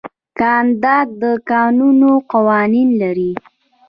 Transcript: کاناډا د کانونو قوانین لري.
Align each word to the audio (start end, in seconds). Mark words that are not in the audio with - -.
کاناډا 0.39 0.97
د 1.21 1.23
کانونو 1.49 2.11
قوانین 2.31 2.89
لري. 3.01 3.31